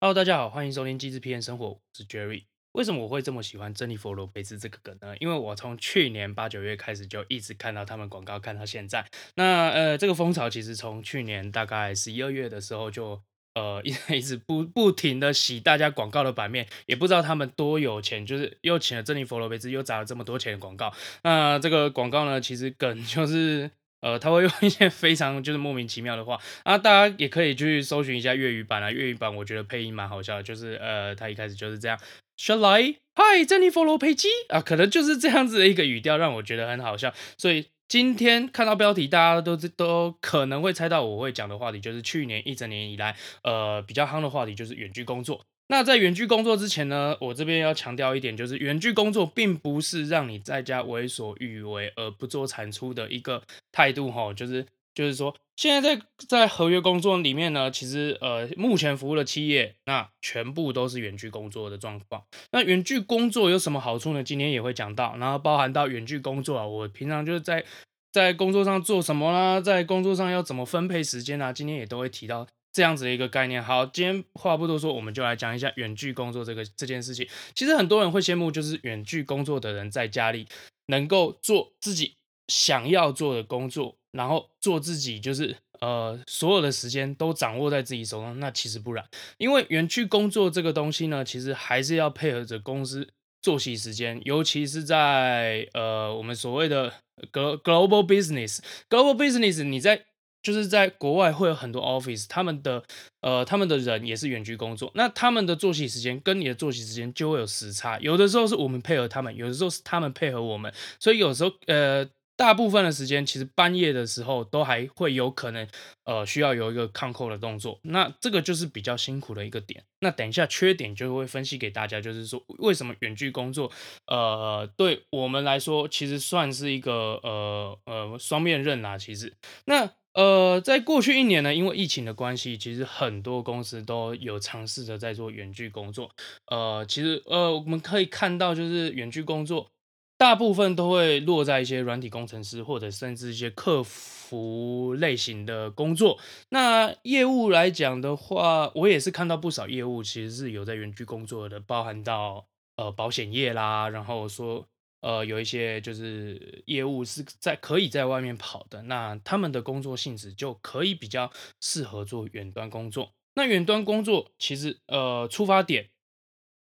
[0.00, 2.44] Hello，大家好，欢迎收听机智 PM 生活，我是 Jerry。
[2.70, 5.16] 为什么我会这么喜欢珍妮佛罗培兹这个梗呢？
[5.18, 9.04] 因为我从去年八九月开始就一直看到他们广告，看到现在。
[9.34, 13.20] 那呃，这个风潮其实从去年大概十一二月的时候就
[13.56, 20.94] 呃 一一直不不停的洗大家广告的版面，也不知道他们多有钱，就是又请了珍妮佛罗培兹，又砸了这么多钱的广告。
[21.24, 23.72] 那这个广告呢，其实梗就是。
[24.00, 31.98] 呃，他会用一些 非常就是莫名其妙的话啊，大家也可以去搜寻一下粤语版啊，粤语版我觉得配音蛮好笑的，就是呃，他一开始就是这样
[32.38, 45.44] ，Shall I？Hi，珍妮佛罗培兹啊，可能就是这样子的一个语调让我觉得很好笑，所以今天看到标题，大家都都可能会猜到我会讲的话题，就是去年一整年以来，呃，比较夯的话题就是远距工作。
[45.70, 62.22] 那在远距工作之前呢，我这边要强调一点，就是远距工作并不是让你在家为所欲为而不做产出的一个态度哈，就是就是说，现在在在合约工作里面呢，其实呃目前服务的企业那全部都是远距工作的状况。
[62.50, 64.24] 那远距工作有什么好处呢？
[64.24, 67.62] 今天也会讲到，然后包含到远距工作啊，我平常就是在
[68.10, 72.46] 在工作上做什么啦，在工作上要怎么分配时间啊，今天也都会提到。
[72.78, 73.60] 这样子的一个概念。
[73.60, 77.26] 好，今天话不多说，我们就来讲一下远距工作这个这件事情。
[77.52, 80.46] 其实很多人会羡慕，就是远距工作的人在家里
[80.86, 82.14] 能够做自己
[82.46, 88.38] 想要做的工作，然后做自己，就是呃所有的时间都掌握在自己手上。
[88.38, 89.04] 那其实不然，
[89.38, 93.08] 因为远距工作这个东西呢，其实还是要配合着公司
[93.42, 96.92] 作息时间，尤其是在呃我们所谓的
[97.32, 100.04] global business，global business 你在。
[100.42, 102.82] 就是在国外会有很多 office，他们的
[103.20, 115.66] 呃他们的人也是远距工作，那他们的作息时间跟你的作息时间就会有时差，有的时候是我们配合他们，有的时候是他们配合我们，所以有时候呃大部分的时间其实半夜的时候都还会有可能
[116.04, 119.82] 呃需要有一个 concall 的动作，那这个就是比较辛苦的一个点。
[120.00, 123.72] 那等一下缺点就会分析给大家，就是说为什么远距工作
[124.06, 129.90] 呃对我们来说其实算是一个呃呃双面刃啦，其实那。
[130.18, 136.10] 呃，在过去一年呢，因为疫情的关系，其实很多公司都有尝试着在做远距工作。
[136.46, 139.70] 呃，其实呃，我们可以看到，就是远距工作
[140.16, 146.18] 大部分都会落在一些软体工程师或者甚至一些客服类型的工作。
[146.48, 154.66] 那业务来讲的话，我也是看到不少业务其实是有在远距工作的，包含到呃保险业啦，然后说。
[155.00, 163.12] 呃，有一些就是业务是在可以在外面跑的，那他们的工作性质就可以比较适合做远端工作。
[163.34, 165.90] 那远端工作其实呃，出发点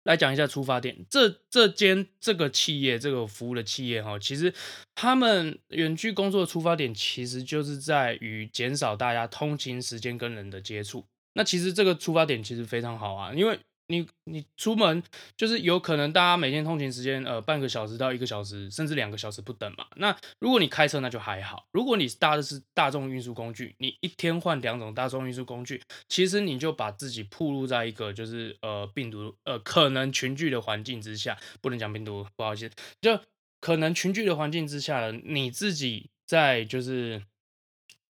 [0.04, 4.52] 来讲一下出发点，这这间这个企业这个服务的企业哈，其实
[4.94, 11.06] 他们远距工作的出发点其实就是在于减少大家通勤时间跟人的接触。
[11.32, 13.58] 那其实这个出发点其实非常好啊，因为。
[13.88, 15.02] 你你出门
[15.34, 19.86] 就是有可能大家每天通勤时间呃半个小时到一个小时，甚至两个小时不等嘛。
[19.96, 33.18] 那如果你开车那就还好，如果你搭的是大众运输工具，你一天换两种大众运输工具，其实你就把自己暴露在一个就是呃病毒呃可能群聚的环境之下，不能讲病毒，不好意思，就
[33.60, 37.22] 可能群聚的环境之下了，你自己在就是。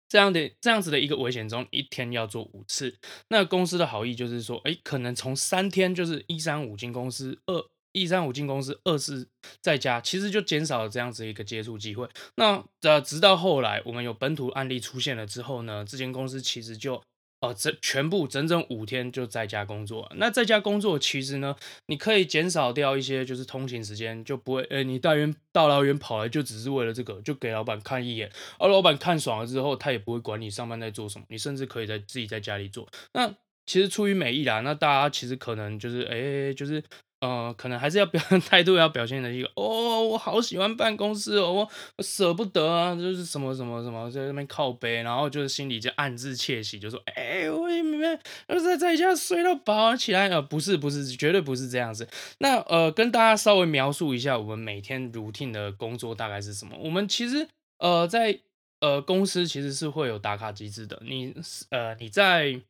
[0.08, 2.96] 这样的这样子的一个危险中，一天要做五次。
[3.28, 9.28] 那公司的好意就是说，哎，可能从三天就是一三五进公司，二一三五进公司，二是
[9.60, 12.08] 在家，其实就减少了这样子一个接触机会。
[12.36, 17.02] 那呃，直到后来我们有本土案例出现了之后呢，这间公司其实就。
[17.41, 20.10] 哦，这全部整整五天就在家工作。
[20.16, 21.54] 那在家工作其实呢，
[21.87, 32.88] 你可以减少掉一些就是通勤时间，就不会，呃，你大远大老远跑来就只是为了这个，就给老板看一眼，而老板看爽了之后，他也不会管你上班在做什么，你甚至可以在自己在家里做。
[33.12, 33.32] 那
[33.66, 36.82] 其实出于美意啦，那大家其实可能就是，哎，就是。
[37.21, 52.06] 呃，可能还是要表 态度，要表现的一个哦，我好喜欢办公室哦，我舍不得啊，就是什么什么什么在那边靠背，然后就是心里就暗自窃喜，就说，哎、欸，我也没有在在家睡到饱起来，呃，不是不是，绝对不是这样子。
[52.38, 56.76] 那呃，跟大家稍微描述一下我们每天 routine 的工作大概是什么。
[56.79, 57.49] 我们其实
[57.79, 58.38] 呃在
[58.81, 61.35] 呃公司其实是会有打卡机制的，你
[61.71, 62.61] 呃你在。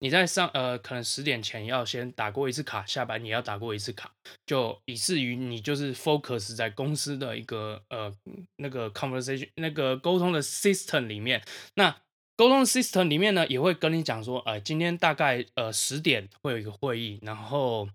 [0.00, 4.10] 你在上呃，可能十点前要先打过一次卡，下班也要打过一次卡，
[4.46, 8.10] 就以至于你就是 focus 在公司的一个呃
[8.56, 11.42] 那个 conversation 那个沟通的 system 里面。
[11.74, 11.94] 那
[12.34, 17.86] 沟通 system 里面呢，也会跟你讲说，呃，今天大概呃十点会有一个会议，然后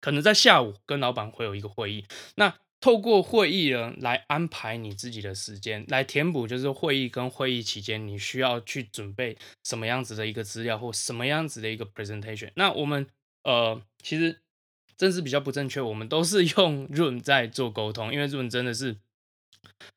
[0.00, 2.06] 可能在下午跟老板会有一个会议。
[2.36, 2.54] 那
[2.84, 9.34] 透过会议呢，来安排你自己的时间，来填补就是会议跟会议期间你需要去准备
[9.64, 12.50] 什么样子的一个资料或什么样子的一个 presentation。
[12.56, 13.06] 那我们
[13.42, 14.38] 呃，其实
[14.98, 18.98] 真是比较不正确，我们都是用 Room 在做沟通，因为 Room 真的是。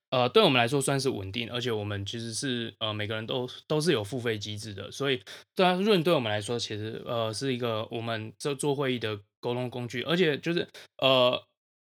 [0.10, 5.22] 呃，对我们来说算是稳定，而且我们其实是呃每个人都都是有付费机制的，所以
[5.54, 10.66] 对啊，Zoom 对我们来说其实呃是一个我们这做会议的沟通工具，而且就是
[11.00, 11.46] 呃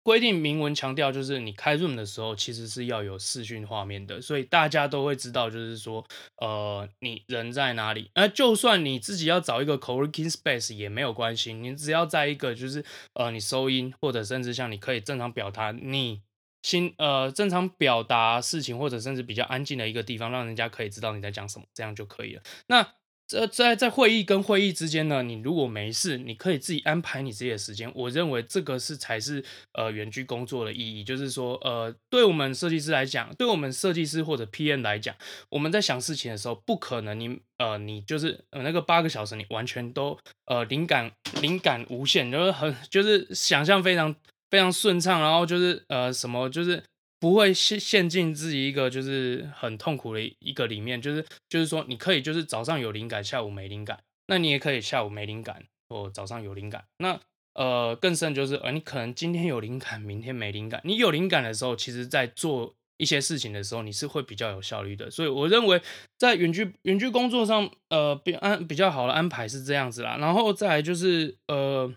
[0.05, 6.07] 规定明文强调，就是你开 Zoom 的时候其实是要有视讯画面的，所以大家都会知道，就是说
[6.37, 12.85] 呃你人在哪里，那、就算你自己要找一个 co-working space 也没有关系，你只要在一个就是
[13.15, 16.23] 呃你收音或者甚至像你可以正常表达你。
[16.63, 22.43] 心呃，正常表达事情，或者甚至比较安静的一个地方，让人家可以知道你在讲什么，这样就可以了。
[22.69, 22.95] 那
[23.27, 27.91] 这在在会议跟会议之间呢，你如果没事，你可以自己安排你自己的时间。
[27.95, 29.43] 我认为这个是才是
[29.73, 35.15] 呃远距工作的意义，就是说呃，对我们设计师来讲，对我们设计师或者 PM 来讲，
[35.49, 41.11] 我们在想事情的时候，不可能你呃你就是呃那个八个小时，你完全都呃灵感
[41.41, 44.15] 灵感无限，就是很就是想象非常。
[44.51, 46.81] 非常顺畅，然后就是呃什么就是
[47.25, 56.85] 不会陷陷进自己一个就是很痛苦的一个里面，就是就是说你可以就是早上有灵感，下午没灵感，那你也可以下午没灵感或早上有灵感。
[56.99, 57.19] 那
[57.55, 60.83] 呃更甚就是呃你可能今天有灵感，明天没灵感。
[60.85, 65.11] 你有灵感的时候，其实在做一些事情的时候，你是会比较有效率的。
[65.11, 65.81] 所以我认为
[66.19, 70.19] 在远距远距工作上，呃比安比较好的安排是这样子啦。
[70.19, 71.91] 然后再来就是呃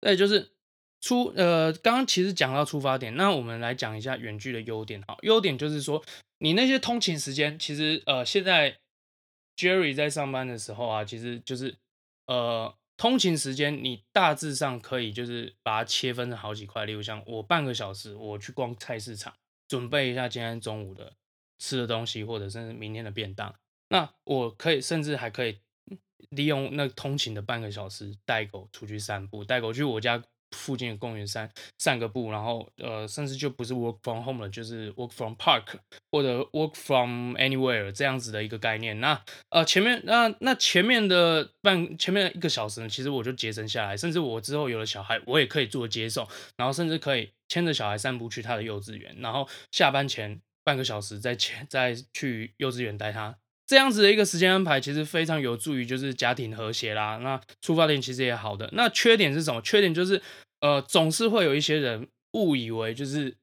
[0.00, 0.53] 再就是。
[1.04, 5.14] 出呃，刚刚其实讲到出发点，那我们来讲一下远距的优点哈。
[5.20, 6.02] 优点就是说，
[6.38, 8.78] 你那些通勤时间，其实呃，现在
[9.54, 11.76] Jerry 在上班的时候啊，其实就是
[12.26, 16.86] 呃，通勤时间你大致上可以就是把它切分成好几块。
[16.86, 19.34] 例如像我半个小时，我去逛菜市场，
[19.68, 21.12] 准备一下今天中午的
[21.58, 23.54] 吃的东西，或者甚至明天的便当。
[23.90, 25.58] 那我可以甚至还可以
[26.30, 30.24] 利用那通勤的半个小时，带狗出去散步，带狗去我家。
[30.54, 35.64] 附近的公园散散个步，然后呃，甚至就不是 work from home 了，就是 work from park
[36.10, 38.98] 或者 work from anywhere 这样子的一个概念。
[39.00, 39.20] 那
[39.50, 46.26] 呃，前面那那前面的半前面的一个小时呢，其实我就节省下来，甚至我之后有了小孩，我也可以做接送，
[46.56, 53.36] 然后甚至可以牵着小孩散步去他的幼稚园，然后下班前半个小时再牵再去幼稚园带他。
[53.66, 57.16] 这样子的一个时间安排，其实非常有助于就是家庭和谐啦。
[57.22, 58.68] 那出发点其实也好的。
[58.74, 59.62] 那缺点是什么？
[59.62, 60.20] 缺点就是，
[60.64, 63.36] 呃，总是会有一些人误以为就是。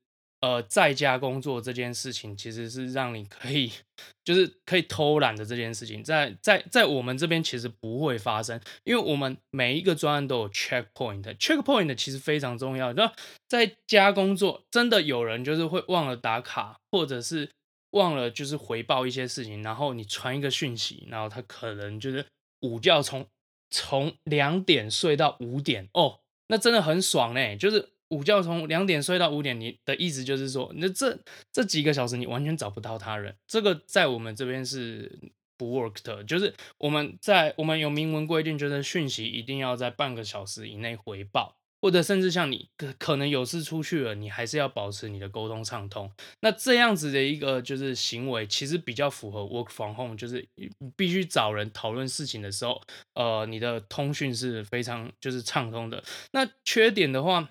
[0.43, 3.71] 呃，在家工作这件事情其实是让你可以，
[4.25, 12.91] 就是可以偷懒的这件事情，在在在我们这边其实不会发生，因为我们每一个专案都有 checkpoint，checkpoint 其实非常重要。
[12.93, 13.13] 那
[13.47, 17.47] 在家工作，真的有人就是会忘了打卡，或者是
[17.91, 22.25] 忘了就是回报一些事情，然后你传一个讯息，然后他可能就是
[22.61, 23.27] 午觉从
[23.69, 26.21] 从两点睡到五点哦，
[26.51, 27.89] 那真的很爽嘞，就是。
[28.11, 31.17] 午觉从两点睡到五点，你的意思就是说，那这
[31.49, 35.17] 这几个小时你完全找不到他人，这个在我们这边是
[35.57, 41.60] 不 work 的，就是我们在我们有明文规定，就是讯息一定要在半个小时以内回报。
[41.81, 46.11] 或者甚至像你可可能有事出去了，你还是要保持你的沟通畅通。
[46.41, 50.47] 那这样子的一个就是行为，其实比较符合 work from home，就是
[50.95, 52.81] 必须找人讨论事情的时候，
[53.15, 56.03] 呃，你的通讯是非常就是畅通的。
[56.31, 57.49] 那缺点的话，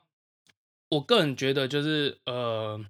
[0.91, 2.85] 我个人觉得就是呃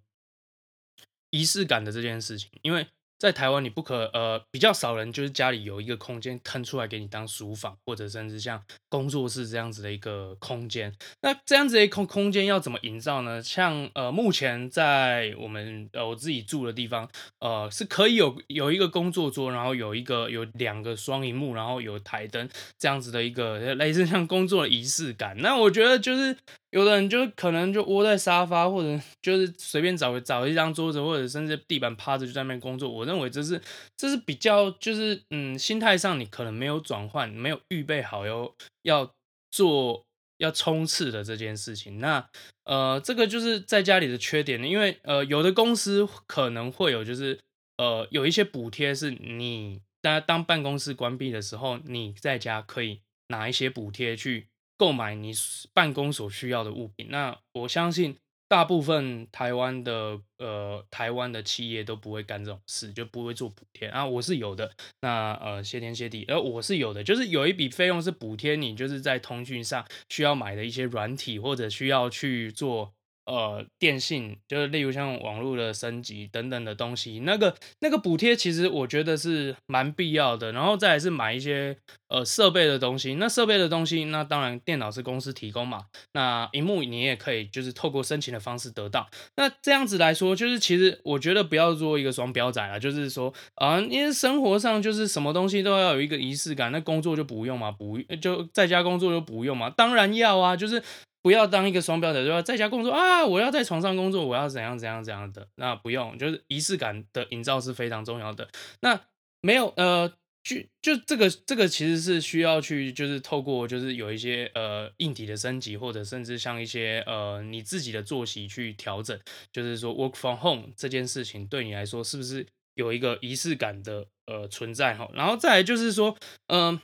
[1.30, 2.86] 仪式感的这件事情，因为。
[3.20, 10.90] 在台湾，你不可呃比较少人，就是家里有一个空间腾出来给你当书房，或者甚至像工作室这样子的一个空间。
[11.20, 13.42] 那这样子的空空间要怎么营造呢？
[13.42, 17.06] 像呃目前在我们呃我自己住的地方，
[17.40, 22.48] 呃是可以有有一个工作桌，然后有一个有两个双荧幕，然后有台灯
[22.78, 25.36] 这样子的一个类似像工作的仪式感。
[25.42, 26.34] 那我觉得就是。
[26.70, 32.88] 有的人就可能就窝在沙发，或者 就是随便找找一张桌子，或者甚至地板趴着就在那边工作。
[32.88, 33.60] 我认为这是
[33.96, 39.12] 这是比较就是嗯，心态上你可能没有转换，没有预备好要要
[39.50, 40.04] 做
[40.38, 41.98] 要冲刺的这件事情。
[41.98, 42.28] 那
[42.64, 47.36] 呃，这个就是在家里的缺点，因为呃，有的公司可能会有就是
[47.78, 54.46] 呃有一些补贴，是你当当办公室关闭的时候，你在家可以拿一些补贴去。
[54.80, 55.30] 购买你
[55.74, 58.16] 办公所需要的物品，那我相信
[58.48, 64.06] 大部分台湾的呃台湾的企业都不会干这种事，就不会做补贴啊。
[64.06, 64.72] 我是有的，
[65.02, 72.94] 那呃谢天谢地，而我是有的，就是有一笔费用是补贴你，就是在通讯上需要买的一些软体或者需要去做
[73.26, 80.50] 呃，电信就是例如像网络的升级等等的东西，那个那个补贴其实我觉得是蛮必要的。
[80.52, 81.76] 然后再来是买一些
[82.08, 85.84] 呃设备的东西，那设备的东西，那当然电脑是公司提供嘛，
[86.14, 89.08] 那荧幕你也可以就是透过申请的方式得到。
[89.36, 100.82] 那这样子来说，就是其实我觉得不要做一个双标仔啊，就是说啊、因为生活上就是什么东西都要有一个仪式感，那工作就不用嘛，不就在家工作就不用嘛，当然要啊，就是。
[101.22, 103.26] 不要当一个双标的，就要在家工作啊！
[103.26, 105.46] 我要在床上工作，我要怎样怎样怎样的？
[105.56, 108.48] 那不用，就是仪式感的营造是非常重要的。
[108.80, 108.98] 那
[109.42, 110.08] 没有呃，
[110.42, 119.18] 就就这个这个其实是需要去，就是透过就是有一些呃硬体的升级，或者甚至像一些呃你自己的作息去调整，
[119.52, 125.10] 就是说 work from home 这件事情对你来说是不是有一个仪式感的呃存在哈？
[125.12, 126.80] 然后再来就是说嗯。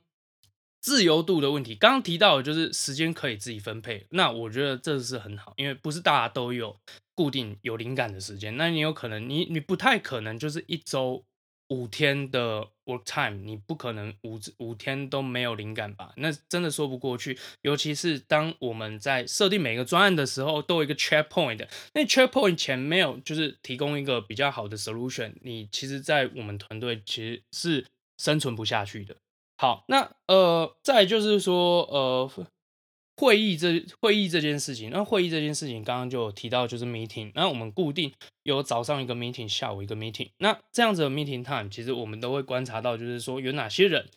[0.80, 6.78] 自由度的问题，刚刚提到的就是时间可以自己分配，那我觉得这是很好，因为不是大家都有
[7.14, 11.25] 固定有灵感的时间，那你有可能你你不太可能就是一周
[11.71, 16.12] 五天的 work time，你不可能五五天都没有灵感吧？
[16.18, 27.85] 那真的说不过去，尤其是当我们在设定每个专案的时候，都有一个 checkpoint，那 checkpoint 前没有就是提供一个比较好的 solution，你其实，在我们团队其实是
[28.18, 29.16] 生存不下去的。
[29.58, 32.30] 好，那呃，再就是说，呃，
[33.16, 44.10] 会议这会议这件事情，那会议这件事情刚刚就有提到，就是 meeting，那我们固定有早上一个 meeting，下午一个 meeting，那这样子的 meeting time，其实我们都会观察到，就是说有哪些人，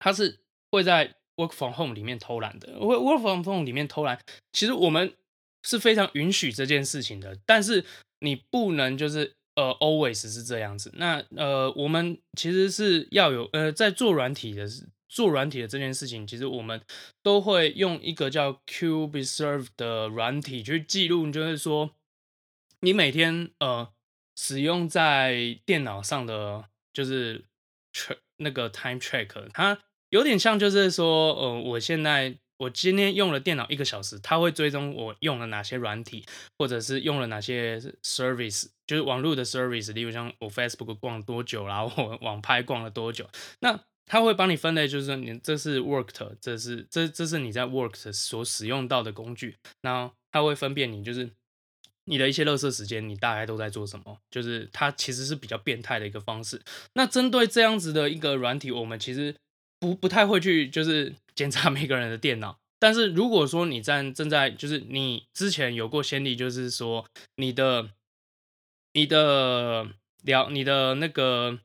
[0.00, 0.40] 他是
[0.72, 4.20] 会在 work from home 里面偷懒的，work work from home 里面偷懒，
[4.52, 5.14] 其实我们
[5.62, 7.84] 是非常允许这件事情的，但是
[8.18, 9.36] 你不能就是。
[9.54, 10.90] 呃，always 是这样子。
[10.94, 14.66] 那呃，我们其实是要有呃，在做软体的
[15.08, 16.80] 做软体的这件事情，其实我们
[17.22, 21.90] 都会用一个叫 Q b e s e r v e 的软体去记录，就是说
[22.80, 23.92] 你每天呃
[24.36, 27.44] 使用在电脑上的就是
[27.92, 29.78] track 那个 time Track，它
[30.10, 32.38] 有点像就是说呃，我现在。
[32.58, 36.24] 我今天用了电脑一个小时，它会追踪我用了哪些软体，
[36.58, 43.28] 或者是用了哪些 service，就是网络的 service，例如像我 Facebook 逛多久，然 后我网拍逛了多久，
[43.60, 51.30] 那它会帮你分类，就是说你这是 worked，这是这这是你在 worked 所使用到的工具，然后它会分辨你就是
[52.04, 56.60] 你的一些垃圾时间，你大概都在做什么，就是它其实是比较变态的一个方式。
[56.94, 59.34] 那针对这样子的一个软体，我们其实
[59.82, 61.12] 不不太会去就是。
[61.34, 67.88] 检查每个人的电脑，但是如果说你在正在就是你之前有过先例，就是说你的
[68.92, 69.88] 你的
[70.22, 71.58] 聊你的那个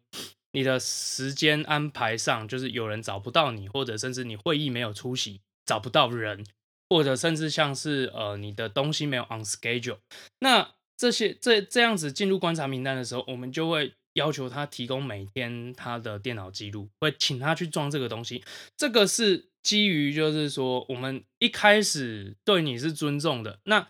[0.54, 6.46] 你的时间安排上，就是有人找不到你，或者甚至你会议没有出席，找不到人，
[6.90, 9.98] 或者甚至像是呃你的东西没有 on schedule，
[10.40, 13.92] 那这些这这样子进入观察名单的时候，我们就会。
[14.18, 18.44] 要求他提供每天他的电脑记录，会请他去装这个东西。
[18.76, 23.60] 这个是基于就是说，我们一开始对你是尊重的。
[23.66, 23.90] 那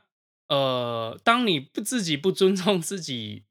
[0.49, 3.43] 呃，当你不自己不尊重自己，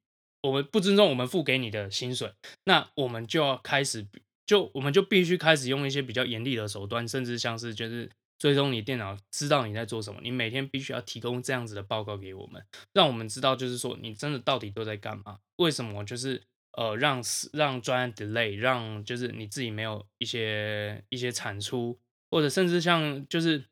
[0.42, 4.06] 我们不尊重我们付给你的薪水，那我们就要开始，
[4.44, 10.20] 就我们就必须开始用一些比较严厉的手段，甚至像是就是追踪你电脑，知道你在做什么。
[10.22, 15.38] 你每天必须要提供这样子的报告给我们，让我们知道就是说你真的到底都在干嘛？
[15.56, 16.42] 为什么就是？
[16.76, 21.98] 呃，让让专案 delay，让就是你自己没有一些一些产出，
[22.30, 23.64] 或者甚至像就是。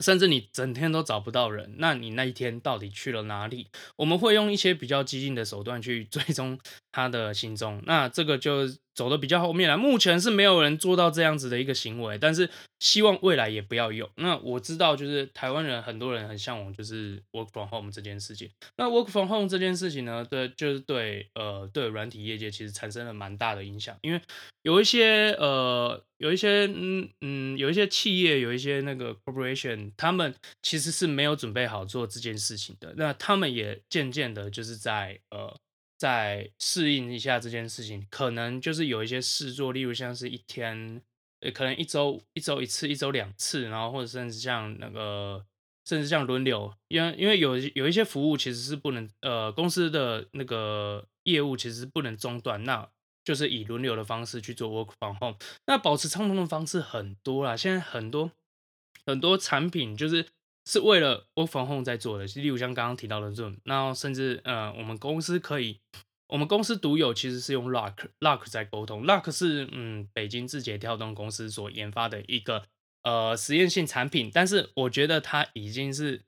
[0.00, 3.66] 甚至你整天都找不到人，那你那一天到底去了哪里？
[3.96, 6.58] 我们会用一些比较激进的手段去追踪
[6.90, 9.76] 他的行踪，那这个就走的比较后面了。
[9.76, 14.08] 目前是没有人做到这样子的一个行为，但是希望未来也不要有。
[14.16, 18.50] 那我知道，就是台湾人很多人很向往，就是 work from home 这件事情。
[18.76, 24.20] 那 work from home 这件事情呢，对，就是对呃对软体业界其实产生了蛮大的影响，因为
[24.62, 26.02] 有一些呃。
[26.20, 32.92] 有一些嗯嗯，有一些企业，有一些那个 corporation，他们其实是没有准备好做这件事情的。
[32.98, 35.58] 那他们也渐渐的，就是在呃，
[35.96, 41.00] 在适应一下这件事情，可能就是有一些事做，例如像是一天，
[41.40, 45.42] 呃，可能一周一周一次，一周两次，然后或者甚至像那个，
[45.88, 52.62] 甚至像轮流，因为因为有有一些服务其实是不能，呃，公司的那个业务其实是不能中断。
[52.64, 52.86] 那
[53.24, 55.36] 就是以轮流的方式去做 work from home，
[55.66, 57.56] 那保持畅通的方式很多啦。
[57.56, 58.32] 现在很多
[59.04, 60.26] 很多产品就是
[60.64, 65.80] 是为了 work from home 在做的，例如像刚刚提到的 Zoom，那甚至呃，我们公司可以，
[66.28, 72.64] 我们公司独有其实是用 Lock，Lock 在沟通，Lock 是嗯北京字节跳动公司所研发的一个
[73.02, 76.22] 呃实验性产品，但是我觉得它已经是。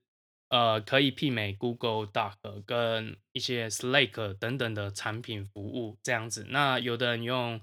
[0.52, 2.34] 呃可以媲美 Google Doc
[2.66, 6.46] 跟一些 Slack 等等的产品服务这样子。
[6.50, 7.58] 那有的人用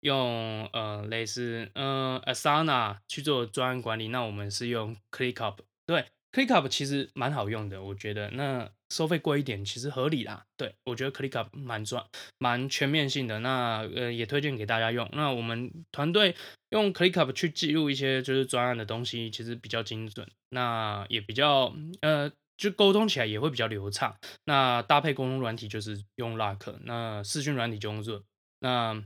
[0.00, 5.58] 用呃类似呃 Asana 去做专案管理，那我们是用 ClickUp。
[5.86, 8.70] 对，ClickUp 其实蛮好用的，我觉得那。
[8.92, 12.04] 收费贵一点其实合理啦，对，我觉得 ClickUp 蛮专
[12.36, 15.08] 蛮全面性的，那呃也推荐给大家用。
[15.14, 16.36] 那我们团队
[16.68, 24.14] 用 ClickUp 去记录一些就是专案的东西，其实比较精准，那也比较呃就沟通起来也会比较流畅。
[24.44, 28.24] 那搭配沟通软体就是用 Lock，那视讯软体就用 Zoom。
[28.60, 29.02] 那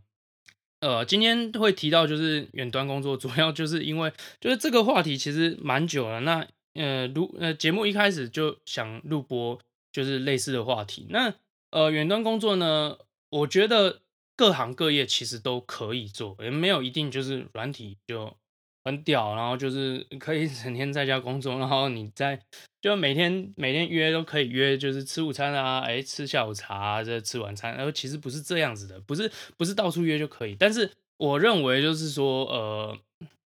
[0.80, 6.18] 呃今天会提到就是远端工作，主要就是因为就是这个话题其实蛮久了。
[6.22, 6.44] 那
[6.76, 9.58] 呃如呃节目一开始就想录播。
[9.92, 11.06] 就是类似的话题。
[11.08, 11.32] 那
[11.70, 12.98] 呃，远端工作呢，
[13.30, 14.02] 我觉得
[14.36, 18.36] 各行各业其实都可以做，也没有一定就是软体就
[18.84, 22.38] 很屌，然后就是可以整天在家工作，然后你在
[22.82, 30.54] 就每天每天约都可以约，就是吃午餐啊，哎，吃下午茶啊，这吃晚餐，然后其实不是这样子的，不是不是到处约就可以。
[30.54, 32.98] 但是我认为就是说，呃，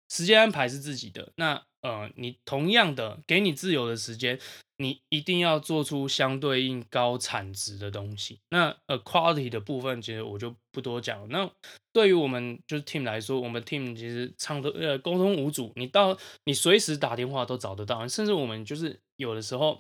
[0.09, 4.39] 时间安排是自己的，那呃，你同样的给你自由的时间。
[4.83, 8.41] 你一定要做出相对应高产值的东西。
[8.49, 11.29] 那呃，quality 的部分其实我就不多讲。
[11.29, 11.51] 那
[11.93, 18.09] 对于我们就是 team 来说，我们 team 其实畅通呃沟通无阻，你到你随时打电话都找得到。
[18.09, 19.79] 甚至我们就是有的时候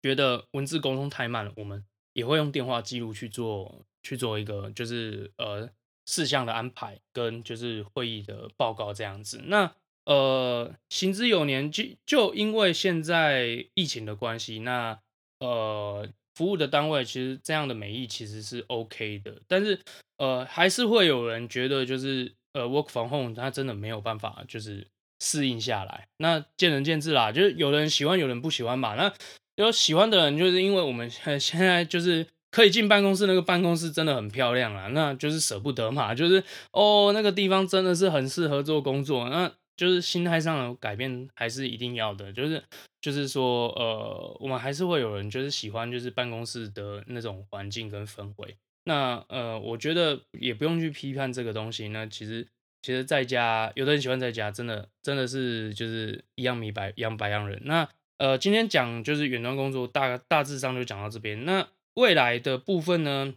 [0.00, 5.68] 觉得文字沟通太慢了，我们也会用电话记录去做去做一个就是呃
[6.06, 9.42] 事项的安排跟就是会议的报告这样子。
[9.46, 9.74] 那
[10.06, 14.96] 呃，行之有年，就就因为现在疫情的关系，那
[15.40, 19.80] 呃，服务的单位其实这样的美意其实是 OK 的，但是
[20.18, 24.86] 呃，还是会有人觉得就是呃，work from home 他真的没有办法就是
[25.18, 28.94] 适应下来，那见仁见智啦，就是有的人喜欢，有人不喜欢吧。
[28.94, 29.12] 那
[29.56, 31.10] 有喜欢的人，就是因为我们
[31.40, 39.52] 现在就是可以进办公室，那个办公室真的很漂亮啊，那就是舍不得嘛，就是哦，那个地方真的是很适合做工作，那。
[39.76, 42.62] 就是心态上的改变还是一定要的，就是
[43.00, 48.56] 就是说，呃，我们还是会有人就是喜欢就是办公室的那种环境跟氛围。
[48.84, 51.88] 那呃，我觉得也不用去批判这个东西。
[51.88, 52.46] 那其实
[52.82, 57.60] 其实在家，有的人喜欢在家，真的真的是就是一样米白一样白样人。
[57.64, 61.44] 那呃，今天讲就是远端工作，大大致上就讲到这边。
[61.44, 63.34] 那未来的部分呢，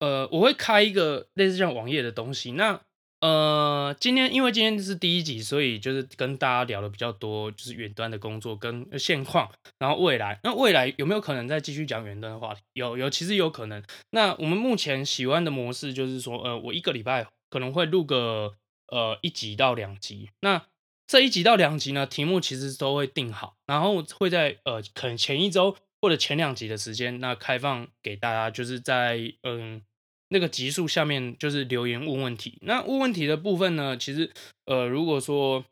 [0.00, 2.52] 呃，我会开一个类似像网页的东西。
[2.52, 2.80] 那
[3.20, 12.62] 呃，今天因为今天是第一集，所以就是跟大家聊的比较多，就是远端的工作跟现况，然后未来，那未来有没有可能再继续讲远端的话题？
[12.72, 13.84] 有有，其实有可能。
[14.12, 18.54] 那我们目前喜欢的模式就是说，呃，我一个礼拜可能会录个
[18.86, 20.30] 呃一集到两集。
[20.40, 20.64] 那
[21.06, 29.82] 这一集到两集呢，题目其实都会定好，然后会在呃可能前一周或者前两集的时间，那开放给大家，就是在嗯。
[30.32, 34.30] 那个集数下面就是留言问问题，那问问题的部分呢，其实
[34.64, 35.64] 呃，如果说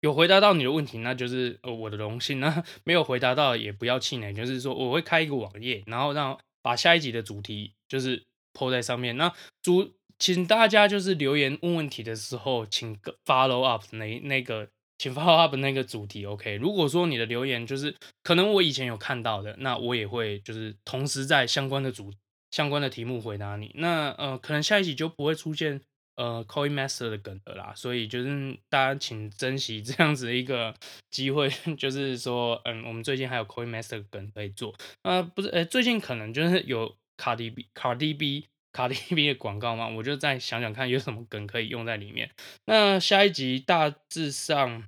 [0.00, 9.16] 有回答到你的问题，那就是呃我的荣幸；那 没有回答到也不要气馁，就是说我会开一个网页，然后让把下一集的主题就是 po 在上面。
[9.16, 16.26] 那主请大家就是留言问问题的时候，请 follow up 那那个，请 follow up 那个主题。
[16.26, 22.12] OK，如果说你的留言就是可能我以前有看到的，那我也会就是同时在相关的主。
[22.50, 25.80] 相关的题目回答你，那呃，可能下一集就不会出现
[26.14, 30.74] 呃，Coin Master 的梗了啦，所以就是大家请珍惜这样子的一个
[31.10, 42.30] 机会， 就是说，嗯，我们最近还有 Coin Master 的梗可以做，呃，不是，呃，最近可能就是有卡迪 B 卡迪 B 卡迪 B 的广告嘛，我就再想想看有什么梗可以用在里面。
[42.64, 44.84] 那下一集大致上，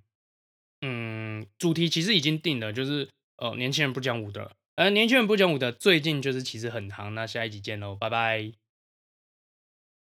[0.81, 4.51] 嗯，主题其实已经定了，就是呃，年轻人不讲武德。
[4.79, 7.13] 呃，年轻人不讲武德，最近就是其实很行。
[7.13, 8.68] 那下一集见喽，拜拜。